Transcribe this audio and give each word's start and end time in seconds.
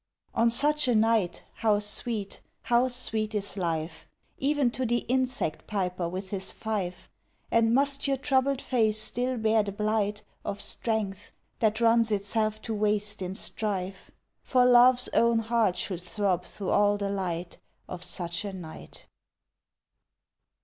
On 0.33 0.49
such 0.49 0.87
a 0.87 0.95
night, 0.95 1.43
how 1.57 1.77
sweet, 1.77 2.41
how 2.63 2.87
sweet 2.87 3.35
is 3.35 3.55
life, 3.55 4.07
Even 4.39 4.71
to 4.71 4.83
the 4.83 5.05
insect 5.07 5.67
piper 5.67 6.09
with 6.09 6.31
his 6.31 6.51
fife! 6.51 7.07
And 7.51 7.71
must 7.75 8.07
your 8.07 8.17
troubled 8.17 8.63
face 8.63 8.99
still 8.99 9.37
bear 9.37 9.61
the 9.61 9.71
blight 9.71 10.23
Of 10.43 10.59
strength 10.59 11.31
that 11.59 11.79
runs 11.79 12.11
itself 12.11 12.63
to 12.63 12.73
waste 12.73 13.21
in 13.21 13.35
strife? 13.35 14.09
For 14.41 14.65
love's 14.65 15.07
own 15.09 15.37
heart 15.37 15.75
should 15.77 16.01
throb 16.01 16.45
through 16.45 16.71
all 16.71 16.97
the 16.97 17.11
light 17.11 17.59
Of 17.87 18.01
such 18.03 18.43
a 18.43 18.53
night. 18.53 19.05